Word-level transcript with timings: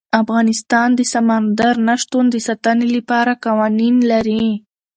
افغانستان 0.21 0.89
د 0.95 1.01
سمندر 1.13 1.73
نه 1.87 1.95
شتون 2.01 2.25
د 2.31 2.35
ساتنې 2.47 2.87
لپاره 2.95 3.31
قوانین 3.45 3.95
لري. 4.11 4.45